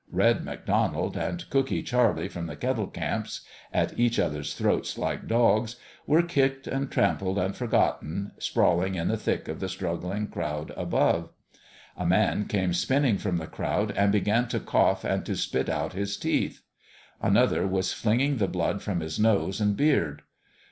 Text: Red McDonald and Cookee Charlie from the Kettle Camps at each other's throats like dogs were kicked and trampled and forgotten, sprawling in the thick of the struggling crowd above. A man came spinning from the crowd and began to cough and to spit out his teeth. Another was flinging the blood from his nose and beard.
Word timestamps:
Red 0.11 0.43
McDonald 0.43 1.15
and 1.15 1.47
Cookee 1.51 1.83
Charlie 1.85 2.27
from 2.27 2.47
the 2.47 2.55
Kettle 2.55 2.87
Camps 2.87 3.41
at 3.71 3.99
each 3.99 4.17
other's 4.17 4.55
throats 4.55 4.97
like 4.97 5.27
dogs 5.27 5.75
were 6.07 6.23
kicked 6.23 6.65
and 6.65 6.89
trampled 6.89 7.37
and 7.37 7.55
forgotten, 7.55 8.31
sprawling 8.39 8.95
in 8.95 9.09
the 9.09 9.15
thick 9.15 9.47
of 9.47 9.59
the 9.59 9.69
struggling 9.69 10.25
crowd 10.25 10.71
above. 10.75 11.29
A 11.95 12.07
man 12.07 12.45
came 12.47 12.73
spinning 12.73 13.19
from 13.19 13.37
the 13.37 13.45
crowd 13.45 13.91
and 13.91 14.11
began 14.11 14.47
to 14.47 14.59
cough 14.59 15.03
and 15.03 15.23
to 15.27 15.35
spit 15.35 15.69
out 15.69 15.93
his 15.93 16.17
teeth. 16.17 16.63
Another 17.21 17.67
was 17.67 17.93
flinging 17.93 18.37
the 18.37 18.47
blood 18.47 18.81
from 18.81 19.01
his 19.01 19.19
nose 19.19 19.61
and 19.61 19.77
beard. 19.77 20.23